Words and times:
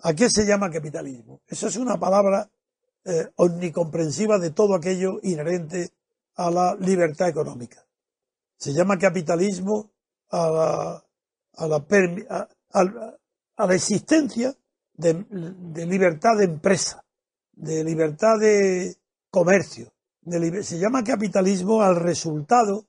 ¿A 0.00 0.14
qué 0.14 0.30
se 0.30 0.46
llama 0.46 0.70
capitalismo? 0.70 1.40
Eso 1.46 1.66
es 1.66 1.76
una 1.76 1.98
palabra 1.98 2.48
eh, 3.04 3.28
omnicomprensiva 3.36 4.38
de 4.38 4.50
todo 4.50 4.74
aquello 4.74 5.18
inherente 5.22 5.90
a 6.36 6.50
la 6.50 6.76
libertad 6.76 7.28
económica. 7.28 7.84
Se 8.56 8.72
llama 8.72 8.98
capitalismo 8.98 9.90
a 10.30 10.50
la, 10.50 11.04
a 11.54 11.66
la, 11.66 12.48
a, 13.56 13.66
la 13.66 13.74
existencia 13.74 14.54
de, 14.94 15.86
libertad 15.86 16.36
de 16.36 16.44
empresa, 16.44 17.04
de 17.52 17.82
libertad 17.82 18.38
de 18.38 18.96
comercio. 19.30 19.92
Se 20.62 20.78
llama 20.78 21.02
capitalismo 21.02 21.82
al 21.82 21.96
resultado 21.96 22.86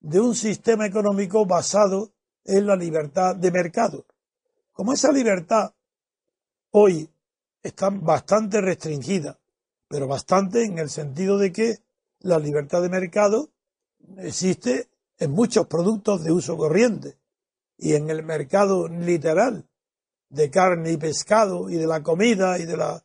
de 0.00 0.20
un 0.20 0.34
sistema 0.34 0.86
económico 0.86 1.46
basado 1.46 2.12
en 2.44 2.66
la 2.66 2.76
libertad 2.76 3.34
de 3.34 3.50
mercado. 3.50 4.06
Como 4.72 4.92
esa 4.92 5.10
libertad 5.10 5.72
hoy 6.78 7.08
está 7.62 7.88
bastante 7.88 8.60
restringida, 8.60 9.38
pero 9.88 10.06
bastante 10.06 10.64
en 10.64 10.78
el 10.78 10.90
sentido 10.90 11.38
de 11.38 11.50
que 11.50 11.78
la 12.20 12.38
libertad 12.38 12.82
de 12.82 12.90
mercado 12.90 13.48
existe 14.18 14.90
en 15.18 15.30
muchos 15.30 15.68
productos 15.68 16.22
de 16.22 16.32
uso 16.32 16.58
corriente 16.58 17.16
y 17.78 17.94
en 17.94 18.10
el 18.10 18.22
mercado 18.22 18.88
literal 18.88 19.64
de 20.28 20.50
carne 20.50 20.92
y 20.92 20.96
pescado 20.98 21.70
y 21.70 21.76
de 21.76 21.86
la 21.86 22.02
comida 22.02 22.58
y 22.58 22.66
de 22.66 22.76
las 22.76 23.04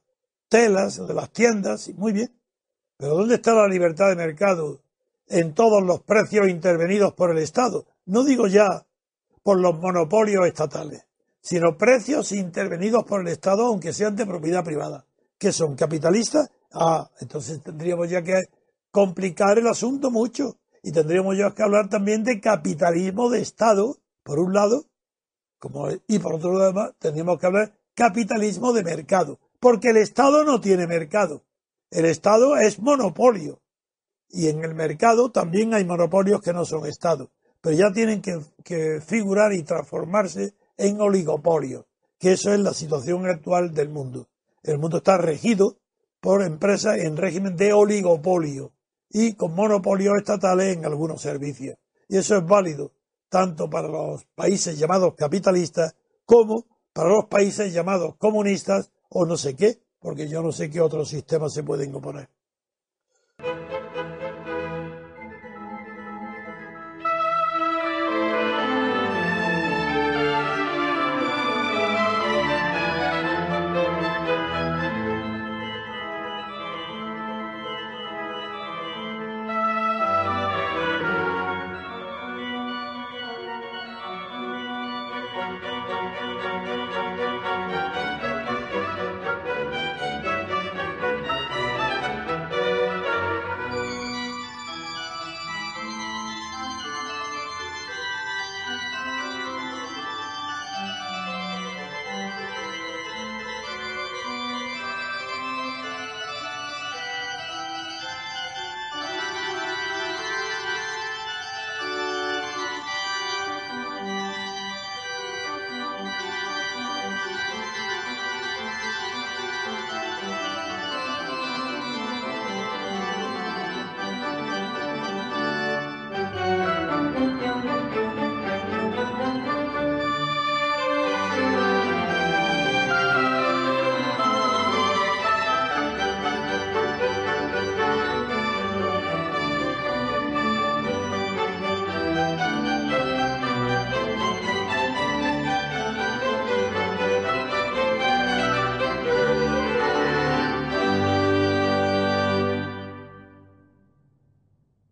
telas, 0.50 1.08
de 1.08 1.14
las 1.14 1.32
tiendas, 1.32 1.90
muy 1.96 2.12
bien. 2.12 2.38
Pero 2.98 3.16
¿dónde 3.16 3.36
está 3.36 3.54
la 3.54 3.70
libertad 3.70 4.10
de 4.10 4.18
mercado 4.18 4.82
en 5.28 5.54
todos 5.54 5.82
los 5.82 6.02
precios 6.02 6.50
intervenidos 6.50 7.14
por 7.14 7.32
el 7.32 7.38
Estado? 7.38 7.86
No 8.06 8.26
digo 8.26 8.48
ya 8.48 8.86
por 9.44 9.58
los 9.62 9.80
monopolios 9.80 10.46
estatales, 10.46 11.06
sino 11.42 11.78
precios 11.78 12.31
intervenidos 12.31 13.03
por 13.03 13.22
el 13.22 13.28
Estado, 13.28 13.66
aunque 13.66 13.94
sean 13.94 14.16
de 14.16 14.25
propiedad 14.25 14.64
privada, 14.64 15.06
que 15.38 15.52
son 15.52 15.75
capitalistas. 15.75 16.52
Ah, 16.72 17.09
entonces 17.20 17.61
tendríamos 17.61 18.09
ya 18.09 18.22
que 18.22 18.44
complicar 18.92 19.58
el 19.58 19.67
asunto 19.67 20.12
mucho 20.12 20.58
y 20.84 20.92
tendríamos 20.92 21.38
ya 21.38 21.53
que 21.53 21.64
hablar 21.64 21.89
también 21.89 22.23
de 22.23 22.39
capitalismo 22.39 23.30
de 23.30 23.42
Estado, 23.42 23.97
por 24.23 24.39
un 24.39 24.53
lado, 24.53 24.86
como, 25.59 25.89
y 26.08 26.19
por 26.19 26.36
otro 26.36 26.53
lado 26.53 26.94
tendríamos 27.00 27.39
que 27.39 27.47
hablar 27.47 27.73
capitalismo 27.95 28.72
de 28.73 28.84
mercado, 28.84 29.39
porque 29.59 29.89
el 29.89 29.97
Estado 29.97 30.44
no 30.44 30.62
tiene 30.62 30.88
mercado. 30.88 31.44
El 31.89 32.06
Estado 32.06 32.56
es 32.58 32.80
monopolio. 32.80 33.59
Y 34.30 34.47
en 34.47 34.64
el 34.64 34.73
mercado 34.73 35.30
también 35.30 35.73
hay 35.73 35.84
monopolios 35.84 36.42
que 36.42 36.53
no 36.53 36.64
son 36.64 36.86
Estado, 36.86 37.31
pero 37.59 37.75
ya 37.75 37.92
tienen 37.92 38.22
que, 38.22 38.39
que 38.64 39.01
figurar 39.01 39.51
y 39.51 39.63
transformarse 39.63 40.53
en 40.81 41.00
oligopolio, 41.00 41.88
que 42.18 42.34
eso 42.34 42.53
es 42.53 42.59
la 42.59 42.74
situación 42.74 43.28
actual 43.28 43.74
del 43.74 43.90
mundo. 43.90 44.30
El 44.64 44.78
mundo 44.78 44.97
está 44.97 45.18
regido 45.18 45.78
por 46.19 46.44
empresas 46.44 46.97
en 47.00 47.18
régimen 47.18 47.56
de 47.56 47.74
oligopolio 47.74 48.74
y 49.09 49.34
con 49.34 49.53
monopolios 49.53 50.18
estatales 50.18 50.75
en 50.75 50.86
algunos 50.86 51.22
servicios. 51.22 51.78
Y 52.08 52.18
eso 52.18 52.38
es 52.38 52.46
válido 52.46 52.92
tanto 53.30 53.69
para 53.69 53.88
los 53.88 54.25
países 54.36 54.78
llamados 54.78 55.16
capitalistas 55.16 55.96
como 56.25 56.66
para 56.94 57.09
los 57.09 57.25
países 57.25 57.74
llamados 57.74 58.16
comunistas 58.18 58.92
o 59.09 59.25
no 59.25 59.38
sé 59.38 59.56
qué, 59.56 59.81
porque 60.00 60.28
yo 60.28 60.42
no 60.42 60.52
sé 60.52 60.69
qué 60.69 60.81
otros 60.81 61.09
sistemas 61.09 61.53
se 61.53 61.63
pueden 61.63 61.96
oponer. 61.96 62.30